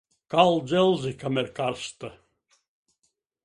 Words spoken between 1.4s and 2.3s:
karsta.